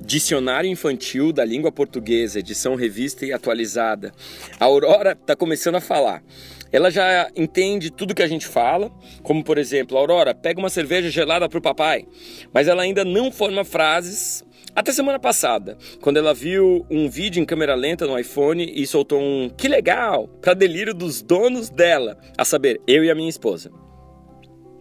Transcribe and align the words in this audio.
Dicionário 0.00 0.70
Infantil 0.70 1.32
da 1.32 1.44
Língua 1.44 1.72
Portuguesa, 1.72 2.38
edição 2.38 2.74
revista 2.74 3.26
e 3.26 3.32
atualizada. 3.32 4.12
A 4.58 4.64
Aurora 4.64 5.12
está 5.12 5.34
começando 5.34 5.76
a 5.76 5.80
falar. 5.80 6.22
Ela 6.70 6.90
já 6.90 7.30
entende 7.34 7.90
tudo 7.90 8.14
que 8.14 8.22
a 8.22 8.28
gente 8.28 8.46
fala, 8.46 8.90
como 9.22 9.42
por 9.42 9.58
exemplo, 9.58 9.96
Aurora, 9.96 10.34
pega 10.34 10.60
uma 10.60 10.68
cerveja 10.68 11.10
gelada 11.10 11.48
para 11.48 11.58
o 11.58 11.62
papai. 11.62 12.06
Mas 12.52 12.68
ela 12.68 12.82
ainda 12.82 13.04
não 13.04 13.32
forma 13.32 13.64
frases 13.64 14.44
até 14.74 14.92
semana 14.92 15.18
passada, 15.18 15.76
quando 16.00 16.18
ela 16.18 16.32
viu 16.32 16.86
um 16.88 17.08
vídeo 17.08 17.42
em 17.42 17.44
câmera 17.44 17.74
lenta 17.74 18.06
no 18.06 18.18
iPhone 18.18 18.64
e 18.64 18.86
soltou 18.86 19.20
um 19.20 19.48
que 19.48 19.66
legal 19.66 20.28
para 20.40 20.54
delírio 20.54 20.94
dos 20.94 21.20
donos 21.20 21.68
dela, 21.68 22.16
a 22.36 22.44
saber, 22.44 22.80
eu 22.86 23.02
e 23.02 23.10
a 23.10 23.14
minha 23.14 23.28
esposa. 23.28 23.72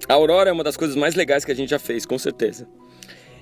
A 0.08 0.14
Aurora 0.14 0.50
é 0.50 0.54
uma 0.54 0.64
das 0.64 0.78
coisas 0.78 0.96
mais 0.96 1.16
legais 1.16 1.44
que 1.44 1.52
a 1.52 1.56
gente 1.56 1.70
já 1.70 1.80
fez, 1.80 2.06
com 2.06 2.18
certeza. 2.20 2.68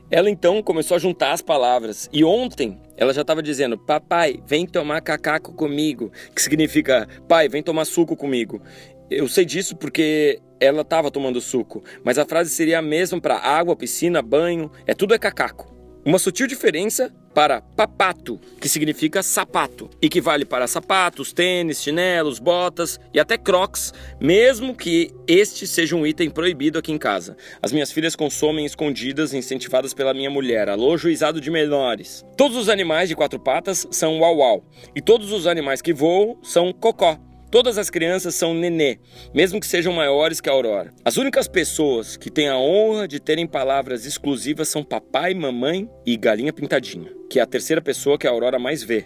Ela 0.09 0.29
então 0.29 0.61
começou 0.61 0.95
a 0.95 0.99
juntar 0.99 1.31
as 1.31 1.41
palavras 1.41 2.07
e 2.13 2.23
ontem 2.23 2.79
ela 2.95 3.13
já 3.13 3.21
estava 3.21 3.41
dizendo: 3.41 3.77
Papai, 3.77 4.39
vem 4.45 4.65
tomar 4.65 5.01
cacaco 5.01 5.53
comigo, 5.53 6.11
que 6.33 6.41
significa 6.41 7.07
pai, 7.27 7.49
vem 7.49 7.63
tomar 7.63 7.85
suco 7.85 8.15
comigo. 8.15 8.61
Eu 9.09 9.27
sei 9.27 9.45
disso 9.45 9.75
porque 9.75 10.39
ela 10.59 10.81
estava 10.81 11.09
tomando 11.11 11.41
suco, 11.41 11.83
mas 12.03 12.17
a 12.17 12.25
frase 12.25 12.49
seria 12.51 12.79
a 12.79 12.81
mesma 12.81 13.19
para 13.19 13.37
água, 13.37 13.75
piscina, 13.75 14.21
banho, 14.21 14.71
é 14.85 14.93
tudo 14.93 15.13
é 15.13 15.17
cacaco. 15.17 15.73
Uma 16.05 16.19
sutil 16.19 16.47
diferença 16.47 17.11
para 17.35 17.59
papato, 17.59 18.39
que 18.61 18.69
significa 18.69 19.21
sapato, 19.21 19.89
e 20.01 20.07
que 20.07 20.21
vale 20.21 20.45
para 20.45 20.67
sapatos, 20.67 21.33
tênis, 21.33 21.83
chinelos, 21.83 22.39
botas 22.39 22.97
e 23.13 23.19
até 23.19 23.37
crocs, 23.37 23.93
mesmo 24.21 24.73
que 24.73 25.11
este 25.27 25.67
seja 25.67 25.97
um 25.97 26.07
item 26.07 26.29
proibido 26.29 26.79
aqui 26.79 26.93
em 26.93 26.97
casa. 26.97 27.35
As 27.61 27.73
minhas 27.73 27.91
filhas 27.91 28.15
consomem 28.15 28.65
escondidas, 28.65 29.33
incentivadas 29.33 29.93
pela 29.93 30.13
minha 30.13 30.29
mulher. 30.29 30.69
Alô, 30.69 30.97
juizado 30.97 31.41
de 31.41 31.51
menores. 31.51 32.23
Todos 32.37 32.55
os 32.55 32.69
animais 32.69 33.09
de 33.09 33.15
quatro 33.15 33.37
patas 33.37 33.85
são 33.91 34.19
uau-uau, 34.21 34.63
e 34.95 35.01
todos 35.01 35.33
os 35.33 35.45
animais 35.45 35.81
que 35.81 35.93
voam 35.93 36.37
são 36.41 36.71
cocó. 36.71 37.19
Todas 37.51 37.77
as 37.77 37.89
crianças 37.89 38.35
são 38.35 38.53
nenê, 38.53 38.97
mesmo 39.33 39.59
que 39.59 39.67
sejam 39.67 39.93
maiores 39.93 40.41
que 40.41 40.49
a 40.49 40.51
Aurora. 40.51 40.91
As 41.05 41.17
únicas 41.17 41.47
pessoas 41.47 42.17
que 42.17 42.29
têm 42.29 42.49
a 42.49 42.57
honra 42.57 43.07
de 43.07 43.19
terem 43.19 43.47
palavras 43.47 44.05
exclusivas 44.05 44.67
são 44.67 44.83
papai, 44.83 45.33
mamãe 45.33 45.89
e 46.05 46.17
galinha 46.17 46.51
pintadinha, 46.51 47.11
que 47.29 47.39
é 47.39 47.41
a 47.41 47.47
terceira 47.47 47.81
pessoa 47.81 48.17
que 48.17 48.27
a 48.27 48.31
Aurora 48.31 48.59
mais 48.59 48.83
vê. 48.83 49.05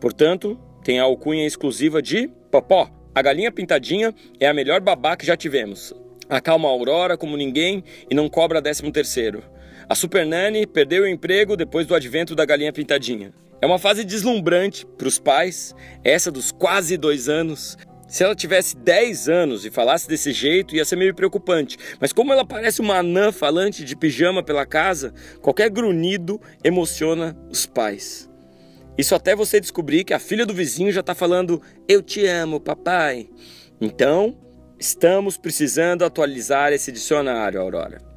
Portanto, 0.00 0.58
tem 0.82 1.00
a 1.00 1.04
alcunha 1.04 1.46
exclusiva 1.46 2.00
de 2.00 2.28
Popó. 2.50 2.90
A 3.14 3.20
galinha 3.20 3.52
pintadinha 3.52 4.14
é 4.40 4.46
a 4.46 4.54
melhor 4.54 4.80
babá 4.80 5.16
que 5.16 5.26
já 5.26 5.36
tivemos. 5.36 5.92
Acalma 6.28 6.68
a 6.68 6.72
Aurora 6.72 7.16
como 7.16 7.36
ninguém 7.36 7.84
e 8.10 8.14
não 8.14 8.28
cobra 8.28 8.62
décimo 8.62 8.90
terceiro. 8.90 9.42
A 9.88 9.94
Super 9.94 10.24
Nani 10.24 10.66
perdeu 10.66 11.02
o 11.02 11.08
emprego 11.08 11.56
depois 11.56 11.86
do 11.86 11.94
advento 11.94 12.34
da 12.34 12.46
galinha 12.46 12.72
pintadinha. 12.72 13.34
É 13.62 13.66
uma 13.66 13.78
fase 13.78 14.02
deslumbrante 14.02 14.84
para 14.84 15.06
os 15.06 15.20
pais, 15.20 15.72
essa 16.02 16.32
dos 16.32 16.50
quase 16.50 16.96
dois 16.96 17.28
anos. 17.28 17.78
Se 18.08 18.24
ela 18.24 18.34
tivesse 18.34 18.76
10 18.76 19.28
anos 19.28 19.64
e 19.64 19.70
falasse 19.70 20.08
desse 20.08 20.32
jeito, 20.32 20.74
ia 20.74 20.84
ser 20.84 20.96
meio 20.96 21.14
preocupante. 21.14 21.78
Mas 22.00 22.12
como 22.12 22.32
ela 22.32 22.44
parece 22.44 22.80
uma 22.80 22.98
anã 22.98 23.30
falante 23.30 23.84
de 23.84 23.94
pijama 23.96 24.42
pela 24.42 24.66
casa, 24.66 25.14
qualquer 25.40 25.70
grunhido 25.70 26.40
emociona 26.64 27.36
os 27.48 27.64
pais. 27.64 28.28
Isso 28.98 29.14
até 29.14 29.34
você 29.34 29.60
descobrir 29.60 30.02
que 30.02 30.12
a 30.12 30.18
filha 30.18 30.44
do 30.44 30.52
vizinho 30.52 30.90
já 30.90 31.00
está 31.00 31.14
falando: 31.14 31.62
Eu 31.88 32.02
te 32.02 32.26
amo, 32.26 32.60
papai. 32.60 33.30
Então, 33.80 34.36
estamos 34.76 35.38
precisando 35.38 36.04
atualizar 36.04 36.72
esse 36.72 36.90
dicionário, 36.90 37.60
Aurora. 37.60 38.11